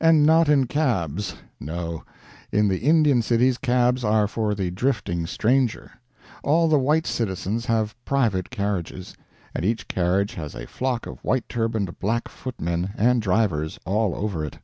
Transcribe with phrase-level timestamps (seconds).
[0.00, 2.04] And not in cabs no;
[2.52, 5.90] in the Indian cities cabs are for the drifting stranger;
[6.44, 9.16] all the white citizens have private carriages;
[9.56, 14.44] and each carriage has a flock of white turbaned black footmen and drivers all over
[14.44, 14.58] it.